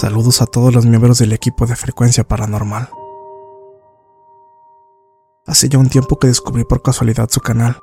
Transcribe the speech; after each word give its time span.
Saludos 0.00 0.40
a 0.40 0.46
todos 0.46 0.72
los 0.72 0.86
miembros 0.86 1.18
del 1.18 1.34
equipo 1.34 1.66
de 1.66 1.76
Frecuencia 1.76 2.24
Paranormal. 2.24 2.88
Hace 5.46 5.68
ya 5.68 5.78
un 5.78 5.90
tiempo 5.90 6.18
que 6.18 6.26
descubrí 6.26 6.64
por 6.64 6.80
casualidad 6.80 7.28
su 7.28 7.42
canal. 7.42 7.76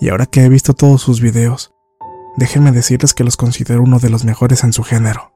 Y 0.00 0.10
ahora 0.10 0.26
que 0.26 0.44
he 0.44 0.48
visto 0.48 0.72
todos 0.72 1.02
sus 1.02 1.20
videos, 1.20 1.74
déjenme 2.36 2.70
decirles 2.70 3.12
que 3.12 3.24
los 3.24 3.36
considero 3.36 3.82
uno 3.82 3.98
de 3.98 4.08
los 4.08 4.24
mejores 4.24 4.62
en 4.62 4.72
su 4.72 4.84
género. 4.84 5.32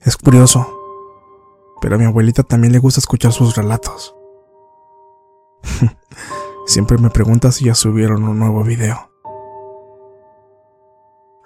Es 0.00 0.18
curioso, 0.18 0.68
pero 1.80 1.94
a 1.94 1.98
mi 1.98 2.04
abuelita 2.04 2.42
también 2.42 2.74
le 2.74 2.80
gusta 2.80 3.00
escuchar 3.00 3.32
sus 3.32 3.56
relatos. 3.56 4.14
Siempre 6.66 6.98
me 6.98 7.08
pregunta 7.08 7.50
si 7.50 7.64
ya 7.64 7.74
subieron 7.74 8.24
un 8.24 8.38
nuevo 8.38 8.62
video. 8.62 9.15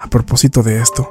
A 0.02 0.06
propósito 0.06 0.62
de 0.62 0.80
esto, 0.80 1.06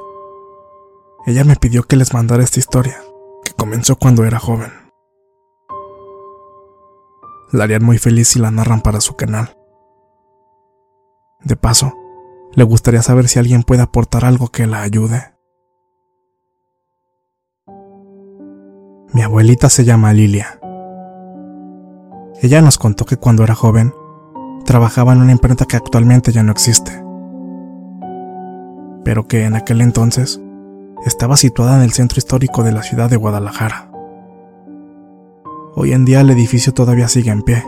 ella 1.24 1.44
me 1.44 1.54
pidió 1.54 1.84
que 1.84 1.94
les 1.94 2.12
mandara 2.12 2.42
esta 2.42 2.58
historia, 2.58 3.00
que 3.44 3.52
comenzó 3.52 3.94
cuando 3.94 4.24
era 4.24 4.40
joven. 4.40 4.72
La 7.52 7.64
harían 7.64 7.84
muy 7.84 7.98
feliz 7.98 8.26
si 8.26 8.40
la 8.40 8.50
narran 8.50 8.80
para 8.80 9.00
su 9.00 9.14
canal. 9.14 9.56
De 11.44 11.54
paso, 11.54 11.94
le 12.52 12.64
gustaría 12.64 13.00
saber 13.00 13.28
si 13.28 13.38
alguien 13.38 13.62
puede 13.62 13.82
aportar 13.82 14.24
algo 14.24 14.48
que 14.48 14.66
la 14.66 14.82
ayude. 14.82 15.36
Mi 19.12 19.22
abuelita 19.22 19.68
se 19.68 19.84
llama 19.84 20.12
Lilia. 20.12 20.58
Ella 22.42 22.60
nos 22.60 22.76
contó 22.76 23.04
que 23.04 23.18
cuando 23.18 23.44
era 23.44 23.54
joven, 23.54 23.94
trabajaba 24.64 25.12
en 25.12 25.22
una 25.22 25.30
imprenta 25.30 25.64
que 25.64 25.76
actualmente 25.76 26.32
ya 26.32 26.42
no 26.42 26.50
existe 26.50 27.08
pero 29.04 29.26
que 29.26 29.44
en 29.44 29.54
aquel 29.54 29.80
entonces 29.80 30.40
estaba 31.06 31.36
situada 31.36 31.76
en 31.76 31.82
el 31.82 31.92
centro 31.92 32.18
histórico 32.18 32.62
de 32.62 32.72
la 32.72 32.82
ciudad 32.82 33.08
de 33.08 33.16
Guadalajara. 33.16 33.90
Hoy 35.74 35.92
en 35.92 36.04
día 36.04 36.20
el 36.20 36.30
edificio 36.30 36.74
todavía 36.74 37.08
sigue 37.08 37.30
en 37.30 37.42
pie. 37.42 37.64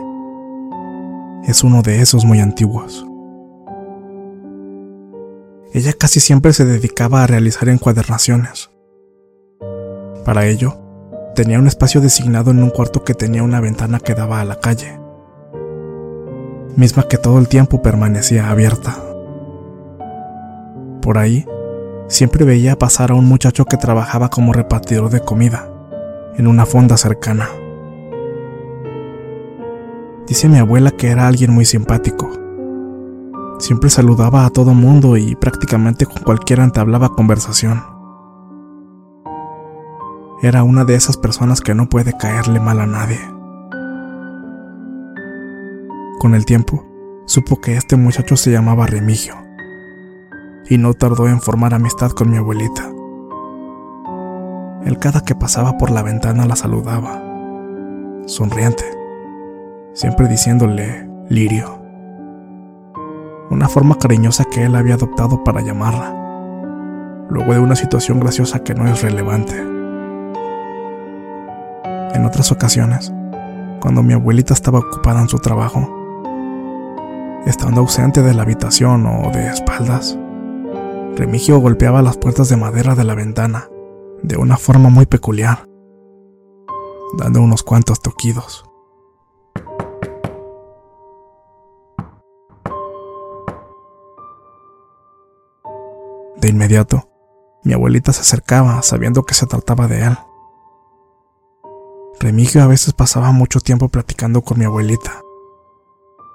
Es 1.45 1.63
uno 1.63 1.81
de 1.81 2.01
esos 2.01 2.25
muy 2.25 2.39
antiguos. 2.39 3.05
Ella 5.73 5.93
casi 5.93 6.19
siempre 6.19 6.53
se 6.53 6.65
dedicaba 6.65 7.23
a 7.23 7.27
realizar 7.27 7.67
encuadernaciones. 7.69 8.69
Para 10.23 10.45
ello, 10.45 10.77
tenía 11.33 11.59
un 11.59 11.67
espacio 11.67 11.99
designado 11.99 12.51
en 12.51 12.61
un 12.61 12.69
cuarto 12.69 13.03
que 13.03 13.15
tenía 13.15 13.41
una 13.41 13.59
ventana 13.59 13.99
que 13.99 14.13
daba 14.13 14.39
a 14.39 14.45
la 14.45 14.59
calle, 14.59 14.99
misma 16.75 17.07
que 17.07 17.17
todo 17.17 17.39
el 17.39 17.47
tiempo 17.47 17.81
permanecía 17.81 18.49
abierta. 18.49 19.12
Por 21.03 21.17
ahí, 21.17 21.45
siempre 22.07 22.45
veía 22.45 22.79
pasar 22.79 23.11
a 23.11 23.15
un 23.15 23.25
muchacho 23.25 23.65
que 23.65 23.75
trabajaba 23.75 24.29
como 24.29 24.53
repartidor 24.53 25.09
de 25.09 25.19
comida, 25.19 25.69
en 26.37 26.47
una 26.47 26.65
fonda 26.65 26.95
cercana. 26.95 27.49
Dice 30.25 30.47
mi 30.47 30.59
abuela 30.59 30.91
que 30.91 31.09
era 31.09 31.27
alguien 31.27 31.51
muy 31.51 31.65
simpático. 31.65 32.31
Siempre 33.59 33.89
saludaba 33.89 34.45
a 34.45 34.49
todo 34.49 34.73
mundo 34.73 35.17
y 35.17 35.35
prácticamente 35.35 36.05
con 36.05 36.23
cualquiera 36.23 36.63
entablaba 36.63 37.09
conversación. 37.09 37.83
Era 40.41 40.63
una 40.63 40.85
de 40.85 40.95
esas 40.95 41.17
personas 41.17 41.59
que 41.59 41.75
no 41.75 41.89
puede 41.89 42.15
caerle 42.17 42.61
mal 42.61 42.79
a 42.79 42.87
nadie. 42.87 43.19
Con 46.19 46.33
el 46.33 46.45
tiempo, 46.45 46.85
supo 47.25 47.59
que 47.59 47.75
este 47.75 47.97
muchacho 47.97 48.37
se 48.37 48.51
llamaba 48.51 48.87
Remigio 48.87 49.42
y 50.69 50.77
no 50.77 50.93
tardó 50.93 51.27
en 51.27 51.41
formar 51.41 51.73
amistad 51.73 52.11
con 52.11 52.29
mi 52.29 52.37
abuelita. 52.37 52.89
Él 54.85 54.97
cada 54.99 55.21
que 55.21 55.35
pasaba 55.35 55.77
por 55.77 55.91
la 55.91 56.01
ventana 56.01 56.45
la 56.45 56.55
saludaba, 56.55 57.21
sonriente, 58.25 58.83
siempre 59.93 60.27
diciéndole 60.27 61.09
Lirio, 61.29 61.79
una 63.49 63.69
forma 63.69 63.97
cariñosa 63.97 64.45
que 64.45 64.63
él 64.63 64.75
había 64.75 64.95
adoptado 64.95 65.43
para 65.43 65.61
llamarla, 65.61 66.13
luego 67.29 67.53
de 67.53 67.59
una 67.59 67.75
situación 67.75 68.19
graciosa 68.19 68.63
que 68.63 68.73
no 68.73 68.87
es 68.87 69.01
relevante. 69.01 69.57
En 72.13 72.25
otras 72.25 72.51
ocasiones, 72.51 73.13
cuando 73.79 74.03
mi 74.03 74.13
abuelita 74.13 74.53
estaba 74.53 74.79
ocupada 74.79 75.21
en 75.21 75.29
su 75.29 75.39
trabajo, 75.39 75.89
estando 77.45 77.81
ausente 77.81 78.21
de 78.21 78.33
la 78.33 78.43
habitación 78.43 79.05
o 79.05 79.31
de 79.31 79.47
espaldas, 79.47 80.17
Remigio 81.15 81.59
golpeaba 81.59 82.01
las 82.01 82.17
puertas 82.17 82.49
de 82.49 82.57
madera 82.57 82.95
de 82.95 83.03
la 83.03 83.13
ventana 83.13 83.69
de 84.23 84.35
una 84.35 84.57
forma 84.57 84.89
muy 84.89 85.05
peculiar, 85.05 85.69
dando 87.17 87.39
unos 87.39 87.61
cuantos 87.61 88.01
toquidos. 88.01 88.65
De 96.37 96.49
inmediato, 96.49 97.07
mi 97.63 97.73
abuelita 97.73 98.11
se 98.11 98.21
acercaba 98.21 98.81
sabiendo 98.81 99.23
que 99.23 99.35
se 99.35 99.45
trataba 99.45 99.87
de 99.87 100.05
él. 100.05 100.17
Remigio 102.19 102.63
a 102.63 102.67
veces 102.67 102.93
pasaba 102.93 103.31
mucho 103.31 103.59
tiempo 103.59 103.87
platicando 103.89 104.41
con 104.41 104.57
mi 104.57 104.65
abuelita, 104.65 105.21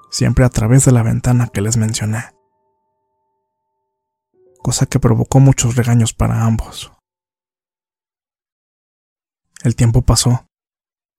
siempre 0.08 0.44
a 0.44 0.50
través 0.50 0.84
de 0.84 0.92
la 0.92 1.02
ventana 1.02 1.48
que 1.48 1.62
les 1.62 1.76
mencioné 1.76 2.37
cosa 4.68 4.84
que 4.84 5.00
provocó 5.00 5.40
muchos 5.40 5.76
regaños 5.76 6.12
para 6.12 6.44
ambos. 6.44 6.92
El 9.64 9.74
tiempo 9.74 10.02
pasó, 10.02 10.44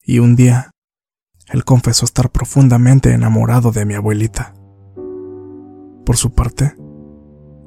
y 0.06 0.20
un 0.20 0.36
día, 0.36 0.70
él 1.48 1.66
confesó 1.66 2.06
estar 2.06 2.30
profundamente 2.30 3.12
enamorado 3.12 3.72
de 3.72 3.86
mi 3.86 3.96
abuelita. 3.96 4.54
Por 6.06 6.16
su 6.16 6.32
parte, 6.32 6.76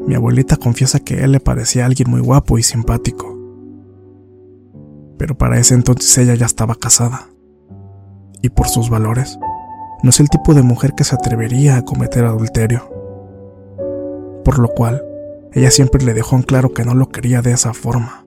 mi 0.06 0.14
abuelita 0.14 0.56
confiesa 0.56 1.00
que 1.00 1.24
él 1.24 1.32
le 1.32 1.40
parecía 1.40 1.84
alguien 1.84 2.08
muy 2.08 2.20
guapo 2.20 2.58
y 2.58 2.62
simpático. 2.62 3.36
Pero 5.18 5.36
para 5.36 5.58
ese 5.58 5.74
entonces 5.74 6.16
ella 6.16 6.36
ya 6.36 6.46
estaba 6.46 6.76
casada. 6.76 7.28
Y 8.40 8.50
por 8.50 8.68
sus 8.68 8.88
valores, 8.88 9.36
no 10.04 10.10
es 10.10 10.20
el 10.20 10.28
tipo 10.28 10.54
de 10.54 10.62
mujer 10.62 10.92
que 10.96 11.02
se 11.02 11.16
atrevería 11.16 11.76
a 11.76 11.84
cometer 11.84 12.24
adulterio. 12.24 12.88
Por 14.44 14.60
lo 14.60 14.68
cual, 14.68 15.02
ella 15.54 15.70
siempre 15.70 16.04
le 16.04 16.14
dejó 16.14 16.36
en 16.36 16.42
claro 16.42 16.72
que 16.72 16.84
no 16.84 16.94
lo 16.94 17.10
quería 17.10 17.42
de 17.42 17.52
esa 17.52 17.74
forma. 17.74 18.26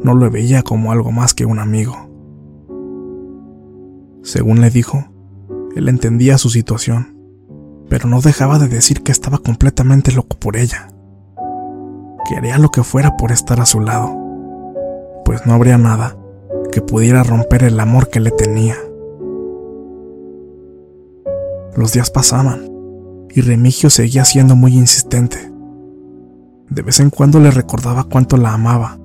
No 0.00 0.14
lo 0.14 0.28
veía 0.30 0.62
como 0.62 0.90
algo 0.90 1.12
más 1.12 1.32
que 1.32 1.46
un 1.46 1.60
amigo. 1.60 1.96
Según 4.22 4.60
le 4.60 4.70
dijo, 4.70 5.04
él 5.76 5.88
entendía 5.88 6.38
su 6.38 6.50
situación, 6.50 7.16
pero 7.88 8.08
no 8.08 8.20
dejaba 8.20 8.58
de 8.58 8.68
decir 8.68 9.02
que 9.02 9.12
estaba 9.12 9.38
completamente 9.38 10.12
loco 10.12 10.36
por 10.38 10.56
ella, 10.56 10.88
que 12.28 12.36
haría 12.36 12.58
lo 12.58 12.70
que 12.70 12.82
fuera 12.82 13.16
por 13.16 13.30
estar 13.30 13.60
a 13.60 13.66
su 13.66 13.80
lado, 13.80 14.16
pues 15.24 15.46
no 15.46 15.54
habría 15.54 15.78
nada 15.78 16.16
que 16.72 16.80
pudiera 16.80 17.22
romper 17.22 17.64
el 17.64 17.78
amor 17.78 18.08
que 18.08 18.18
le 18.18 18.30
tenía. 18.30 18.76
Los 21.76 21.92
días 21.92 22.10
pasaban 22.10 22.70
y 23.30 23.40
Remigio 23.40 23.88
seguía 23.88 24.24
siendo 24.24 24.56
muy 24.56 24.76
insistente. 24.76 25.51
De 26.72 26.80
vez 26.80 27.00
en 27.00 27.10
cuando 27.10 27.38
le 27.38 27.50
recordaba 27.50 28.04
cuánto 28.04 28.38
la 28.38 28.54
amaba 28.54 28.96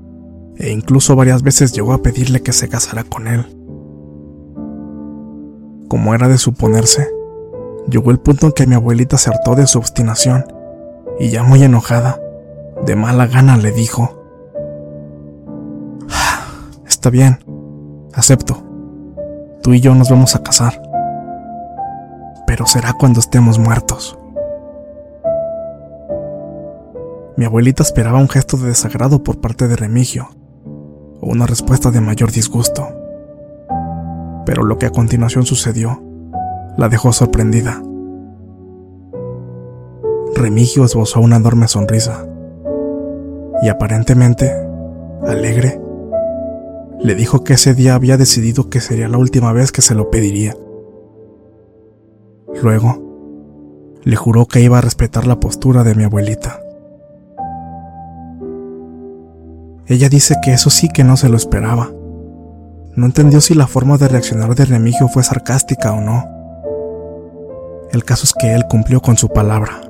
e 0.56 0.72
incluso 0.72 1.18
varias 1.18 1.44
veces 1.44 1.74
llegó 1.74 1.92
a 1.92 2.02
pedirle 2.02 2.42
que 2.42 2.54
se 2.54 2.70
casara 2.70 3.04
con 3.04 3.28
él. 3.28 3.46
Como 5.90 6.16
era 6.16 6.30
de 6.30 6.38
suponerse, 6.38 7.10
llegó 7.90 8.12
el 8.12 8.20
punto 8.20 8.46
en 8.48 8.54
que 8.54 8.68
mi 8.68 8.76
abuelita 8.76 9.18
se 9.18 9.32
hartó 9.32 9.56
de 9.56 9.68
su 9.68 9.80
obstinación 9.80 10.46
y 11.20 11.30
ya 11.30 11.44
muy 11.44 11.62
enojada, 11.62 12.22
de 12.86 12.96
mala 12.96 13.28
gana 13.28 13.58
le 13.58 13.74
dijo, 13.74 14.18
ah, 16.10 16.40
Está 16.88 17.10
bien, 17.10 17.40
acepto, 18.14 18.64
tú 19.62 19.74
y 19.74 19.82
yo 19.82 19.94
nos 19.94 20.10
vamos 20.10 20.38
a 20.38 20.42
casar, 20.42 20.82
pero 22.48 22.66
será 22.66 22.94
cuando 22.94 23.20
estemos 23.20 23.60
muertos. 23.60 24.18
Mi 27.38 27.46
abuelita 27.46 27.84
esperaba 27.84 28.18
un 28.18 28.30
gesto 28.30 28.58
de 28.58 28.70
desagrado 28.70 29.22
por 29.22 29.40
parte 29.40 29.68
de 29.68 29.76
Remigio, 29.76 30.30
o 31.22 31.28
una 31.30 31.46
respuesta 31.46 31.92
de 31.92 32.02
mayor 32.02 32.32
disgusto. 32.32 32.88
Pero 34.44 34.64
lo 34.64 34.80
que 34.80 34.88
a 34.88 34.90
continuación 34.90 35.46
sucedió 35.46 36.02
la 36.78 36.90
dejó 36.90 37.14
sorprendida. 37.14 37.80
Remigio 40.36 40.84
esbozó 40.84 41.20
una 41.20 41.36
enorme 41.36 41.68
sonrisa 41.68 42.26
y 43.62 43.70
aparentemente, 43.70 44.52
alegre, 45.28 45.80
le 47.00 47.14
dijo 47.14 47.44
que 47.44 47.54
ese 47.54 47.76
día 47.76 47.94
había 47.94 48.18
decidido 48.18 48.72
que 48.72 48.82
sería 48.82 49.08
la 49.08 49.20
última 49.20 49.54
vez 49.54 49.72
que 49.72 49.84
se 49.84 49.94
lo 49.94 50.10
pediría. 50.10 50.56
Luego, 52.64 53.96
le 54.04 54.16
juró 54.16 54.48
que 54.48 54.62
iba 54.62 54.80
a 54.80 54.82
respetar 54.82 55.28
la 55.28 55.40
postura 55.40 55.84
de 55.84 55.94
mi 55.94 56.04
abuelita. 56.04 56.62
Ella 59.90 60.10
dice 60.10 60.36
que 60.44 60.52
eso 60.52 60.70
sí 60.70 60.90
que 60.90 61.06
no 61.06 61.16
se 61.16 61.30
lo 61.30 61.38
esperaba. 61.38 61.90
No 62.96 63.06
entendió 63.06 63.40
si 63.40 63.54
la 63.54 63.68
forma 63.68 63.98
de 63.98 64.10
reaccionar 64.10 64.54
de 64.54 64.66
Remigio 64.66 65.08
fue 65.08 65.24
sarcástica 65.24 65.94
o 65.94 66.02
no. 66.02 66.26
El 67.92 68.04
caso 68.04 68.26
es 68.26 68.34
que 68.34 68.54
él 68.54 68.66
cumplió 68.70 69.02
con 69.02 69.16
su 69.16 69.30
palabra. 69.30 69.90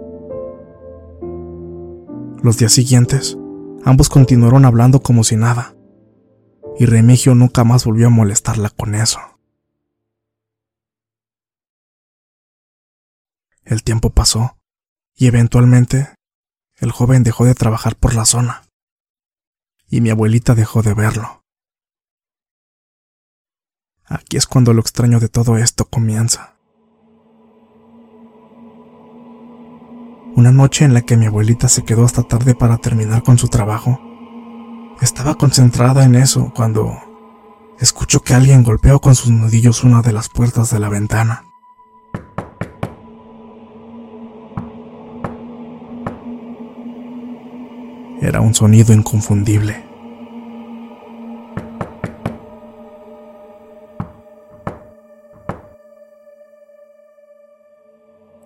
Los 2.44 2.60
días 2.60 2.74
siguientes, 2.74 3.40
ambos 3.84 4.10
continuaron 4.10 4.66
hablando 4.66 5.02
como 5.02 5.24
si 5.24 5.36
nada, 5.36 5.76
y 6.78 6.86
Remigio 6.86 7.34
nunca 7.34 7.64
más 7.64 7.86
volvió 7.86 8.08
a 8.08 8.12
molestarla 8.12 8.70
con 8.70 8.94
eso. 8.94 9.20
El 13.66 13.82
tiempo 13.82 14.12
pasó, 14.12 14.58
y 15.16 15.26
eventualmente, 15.26 16.10
el 16.76 16.92
joven 16.92 17.24
dejó 17.24 17.46
de 17.46 17.56
trabajar 17.56 17.96
por 17.96 18.14
la 18.14 18.26
zona 18.26 18.67
y 19.89 20.01
mi 20.01 20.10
abuelita 20.10 20.56
dejó 20.56 20.81
de 20.81 20.94
verlo. 20.94 21.44
Aquí 24.06 24.38
es 24.38 24.48
cuando 24.48 24.74
lo 24.74 24.81
extraño 24.81 25.19
de 25.19 25.30
todo 25.30 25.57
esto 25.57 25.86
comienza. 25.86 26.56
Una 30.36 30.51
noche 30.51 30.86
en 30.86 30.94
la 30.94 31.01
que 31.01 31.18
mi 31.18 31.25
abuelita 31.25 31.68
se 31.68 31.84
quedó 31.84 32.06
hasta 32.06 32.24
tarde 32.24 32.54
para 32.54 32.78
terminar 32.78 33.24
con 33.24 33.38
su 33.38 33.48
trabajo, 33.48 34.00
estaba 35.01 35.36
concentrada 35.36 36.04
en 36.06 36.16
eso 36.16 36.54
cuando 36.56 36.95
escuchó 37.80 38.22
que 38.22 38.33
alguien 38.33 38.63
golpeó 38.63 39.00
con 39.00 39.16
sus 39.16 39.31
nudillos 39.31 39.83
una 39.83 40.01
de 40.01 40.13
las 40.13 40.30
puertas 40.30 40.72
de 40.72 40.80
la 40.80 40.90
ventana. 40.90 41.47
Era 48.19 48.42
un 48.42 48.56
sonido 48.56 48.94
inconfundible. 48.94 49.86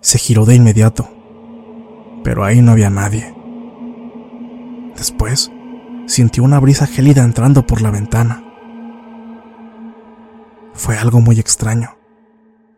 Se 0.02 0.18
giró 0.18 0.44
de 0.44 0.56
inmediato, 0.56 1.08
pero 2.22 2.44
ahí 2.44 2.60
no 2.60 2.72
había 2.72 2.90
nadie. 2.90 3.34
Después, 4.94 5.50
sintió 6.06 6.44
una 6.44 6.60
brisa 6.60 6.86
gélida 6.86 7.24
entrando 7.24 7.66
por 7.66 7.80
la 7.80 7.90
ventana. 7.90 8.44
Fue 10.74 10.98
algo 10.98 11.20
muy 11.20 11.40
extraño, 11.40 11.96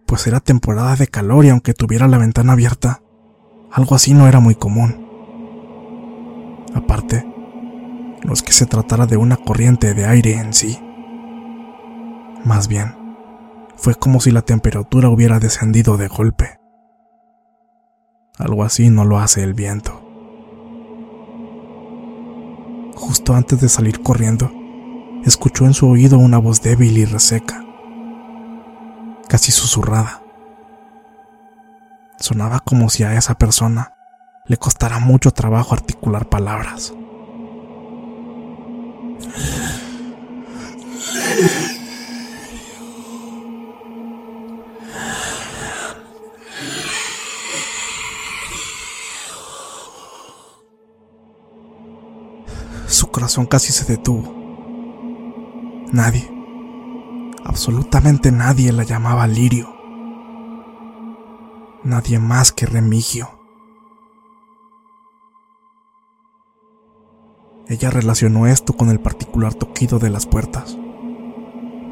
pues 0.06 0.29
era 0.29 0.38
temporada 0.38 0.94
de 0.94 1.08
calor 1.08 1.44
y 1.44 1.49
aunque 1.49 1.75
tuviera 1.75 2.06
la 2.06 2.19
ventana 2.19 2.52
abierta, 2.52 3.02
algo 3.73 3.96
así 3.96 4.14
no 4.14 4.29
era 4.29 4.38
muy 4.38 4.55
común. 4.55 5.04
Aparte, 6.75 7.25
no 8.25 8.32
es 8.32 8.43
que 8.43 8.53
se 8.53 8.67
tratara 8.67 9.06
de 9.06 9.17
una 9.17 9.37
corriente 9.37 9.94
de 9.94 10.06
aire 10.06 10.35
en 10.35 10.53
sí. 10.53 10.79
Más 12.44 12.69
bien, 12.69 12.94
fue 13.76 13.94
como 13.94 14.21
si 14.21 14.31
la 14.31 14.43
temperatura 14.43 15.09
hubiera 15.09 15.38
descendido 15.38 15.97
de 15.97 16.09
golpe. 16.09 16.59
Algo 18.38 18.65
así 18.65 18.91
no 18.91 19.05
lo 19.05 19.19
hace 19.19 19.43
el 19.43 19.55
viento. 19.55 20.00
Justo 22.97 23.35
antes 23.35 23.61
de 23.61 23.69
salir 23.69 24.03
corriendo, 24.03 24.50
escuchó 25.25 25.67
en 25.67 25.75
su 25.75 25.88
oído 25.88 26.19
una 26.19 26.38
voz 26.38 26.62
débil 26.62 26.97
y 26.99 27.05
reseca, 27.05 27.65
casi 29.29 29.53
susurrada. 29.53 30.22
Sonaba 32.19 32.60
como 32.60 32.89
si 32.89 33.03
a 33.03 33.15
esa 33.15 33.34
persona 33.34 33.94
le 34.46 34.58
costará 34.58 34.98
mucho 34.98 35.31
trabajo 35.31 35.72
articular 35.72 36.29
palabras. 36.29 36.93
Su 52.86 53.10
corazón 53.10 53.46
casi 53.46 53.72
se 53.72 53.86
detuvo. 53.86 54.31
Nadie, 55.91 56.31
absolutamente 57.44 58.31
nadie 58.31 58.72
la 58.72 58.84
llamaba 58.84 59.27
Lirio. 59.27 59.74
Nadie 61.82 62.19
más 62.19 62.53
que 62.53 62.67
Remigio. 62.67 63.44
Ella 67.74 67.90
relacionó 67.90 68.46
esto 68.46 68.74
con 68.74 68.88
el 68.88 69.00
particular 69.00 69.52
toquido 69.52 69.98
de 69.98 70.08
las 70.08 70.26
puertas, 70.26 70.78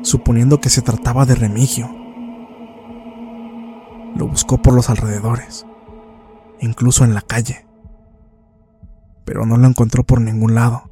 suponiendo 0.03 0.61
que 0.61 0.71
se 0.71 0.81
trataba 0.81 1.27
de 1.27 1.35
Remigio. 1.35 1.91
Lo 4.15 4.29
buscó 4.29 4.59
por 4.63 4.75
los 4.75 4.91
alrededores, 4.91 5.67
incluso 6.61 7.03
en 7.03 7.15
la 7.15 7.21
calle, 7.21 7.67
pero 9.25 9.45
no 9.45 9.57
lo 9.57 9.67
encontró 9.67 10.05
por 10.05 10.21
ningún 10.21 10.55
lado. 10.55 10.89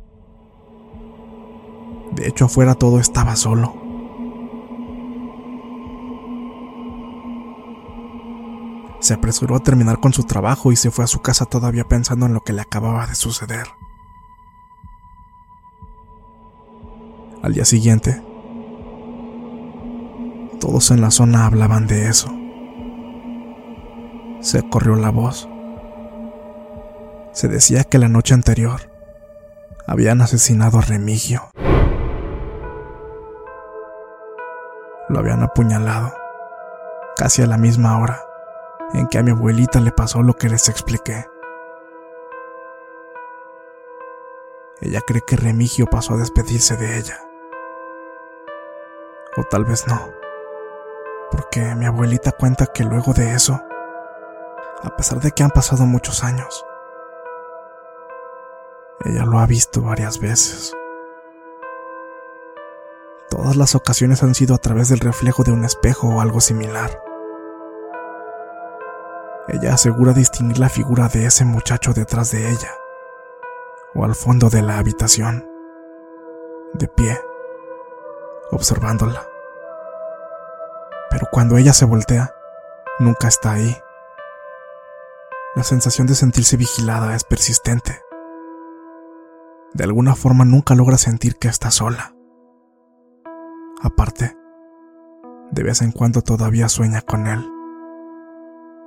De 2.10 2.26
hecho, 2.26 2.46
afuera 2.46 2.74
todo 2.74 2.98
estaba 2.98 3.36
solo. 3.36 3.72
Se 8.98 9.14
apresuró 9.14 9.54
a 9.54 9.60
terminar 9.60 10.00
con 10.00 10.12
su 10.12 10.24
trabajo 10.24 10.72
y 10.72 10.76
se 10.76 10.90
fue 10.90 11.04
a 11.04 11.06
su 11.06 11.20
casa 11.22 11.44
todavía 11.44 11.84
pensando 11.84 12.26
en 12.26 12.34
lo 12.34 12.40
que 12.40 12.52
le 12.52 12.62
acababa 12.62 13.06
de 13.06 13.14
suceder. 13.14 13.68
Al 17.42 17.54
día 17.54 17.64
siguiente, 17.64 18.22
todos 20.60 20.90
en 20.90 21.00
la 21.00 21.10
zona 21.10 21.46
hablaban 21.46 21.86
de 21.86 22.08
eso. 22.08 22.30
Se 24.40 24.68
corrió 24.68 24.96
la 24.96 25.10
voz. 25.10 25.48
Se 27.32 27.48
decía 27.48 27.84
que 27.84 27.98
la 27.98 28.08
noche 28.08 28.34
anterior 28.34 28.90
habían 29.86 30.20
asesinado 30.20 30.78
a 30.78 30.82
Remigio. 30.82 31.50
lo 35.10 35.18
habían 35.18 35.42
apuñalado, 35.42 36.14
casi 37.16 37.42
a 37.42 37.46
la 37.46 37.58
misma 37.58 37.98
hora 37.98 38.22
en 38.94 39.08
que 39.08 39.18
a 39.18 39.22
mi 39.22 39.32
abuelita 39.32 39.80
le 39.80 39.90
pasó 39.90 40.22
lo 40.22 40.34
que 40.34 40.48
les 40.48 40.68
expliqué. 40.68 41.26
Ella 44.80 45.00
cree 45.06 45.22
que 45.26 45.36
Remigio 45.36 45.86
pasó 45.86 46.14
a 46.14 46.18
despedirse 46.18 46.76
de 46.76 46.98
ella. 46.98 47.29
O 49.36 49.44
tal 49.44 49.64
vez 49.64 49.86
no, 49.86 50.12
porque 51.30 51.74
mi 51.76 51.86
abuelita 51.86 52.32
cuenta 52.32 52.66
que 52.66 52.82
luego 52.82 53.12
de 53.12 53.34
eso, 53.34 53.62
a 54.82 54.96
pesar 54.96 55.20
de 55.20 55.30
que 55.30 55.44
han 55.44 55.50
pasado 55.50 55.86
muchos 55.86 56.24
años, 56.24 56.66
ella 59.04 59.24
lo 59.24 59.38
ha 59.38 59.46
visto 59.46 59.82
varias 59.82 60.18
veces. 60.18 60.74
Todas 63.30 63.54
las 63.54 63.76
ocasiones 63.76 64.24
han 64.24 64.34
sido 64.34 64.56
a 64.56 64.58
través 64.58 64.88
del 64.88 64.98
reflejo 64.98 65.44
de 65.44 65.52
un 65.52 65.64
espejo 65.64 66.08
o 66.08 66.20
algo 66.20 66.40
similar. 66.40 67.00
Ella 69.46 69.74
asegura 69.74 70.12
distinguir 70.12 70.58
la 70.58 70.68
figura 70.68 71.08
de 71.08 71.26
ese 71.26 71.44
muchacho 71.44 71.92
detrás 71.92 72.32
de 72.32 72.50
ella, 72.50 72.72
o 73.94 74.04
al 74.04 74.16
fondo 74.16 74.50
de 74.50 74.62
la 74.62 74.78
habitación, 74.78 75.48
de 76.74 76.88
pie, 76.88 77.20
observándola. 78.50 79.26
Pero 81.10 81.26
cuando 81.30 81.56
ella 81.56 81.72
se 81.72 81.84
voltea, 81.84 82.34
nunca 82.98 83.28
está 83.28 83.52
ahí. 83.52 83.76
La 85.54 85.64
sensación 85.64 86.06
de 86.06 86.14
sentirse 86.14 86.56
vigilada 86.56 87.14
es 87.16 87.24
persistente. 87.24 88.02
De 89.72 89.84
alguna 89.84 90.14
forma 90.14 90.44
nunca 90.44 90.74
logra 90.74 90.98
sentir 90.98 91.36
que 91.36 91.48
está 91.48 91.70
sola. 91.70 92.14
Aparte, 93.82 94.36
de 95.50 95.62
vez 95.62 95.82
en 95.82 95.92
cuando 95.92 96.22
todavía 96.22 96.68
sueña 96.68 97.00
con 97.00 97.26
él, 97.26 97.50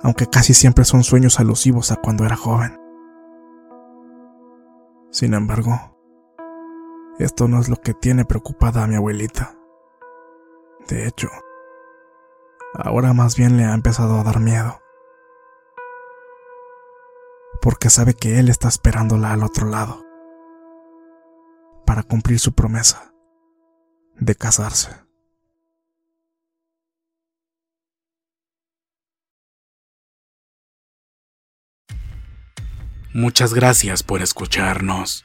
aunque 0.02 0.26
casi 0.26 0.54
siempre 0.54 0.84
son 0.84 1.02
sueños 1.02 1.40
alusivos 1.40 1.90
a 1.90 1.96
cuando 1.96 2.24
era 2.24 2.36
joven. 2.36 2.80
Sin 5.10 5.34
embargo, 5.34 5.93
esto 7.18 7.46
no 7.48 7.60
es 7.60 7.68
lo 7.68 7.76
que 7.76 7.94
tiene 7.94 8.24
preocupada 8.24 8.82
a 8.82 8.86
mi 8.86 8.96
abuelita. 8.96 9.56
De 10.88 11.06
hecho, 11.06 11.28
ahora 12.74 13.12
más 13.12 13.36
bien 13.36 13.56
le 13.56 13.64
ha 13.64 13.74
empezado 13.74 14.18
a 14.18 14.24
dar 14.24 14.40
miedo. 14.40 14.80
Porque 17.62 17.88
sabe 17.88 18.14
que 18.14 18.38
él 18.38 18.48
está 18.48 18.68
esperándola 18.68 19.32
al 19.32 19.42
otro 19.42 19.68
lado. 19.68 20.04
Para 21.86 22.02
cumplir 22.02 22.38
su 22.38 22.52
promesa 22.54 23.14
de 24.16 24.34
casarse. 24.34 24.90
Muchas 33.14 33.54
gracias 33.54 34.02
por 34.02 34.22
escucharnos. 34.22 35.24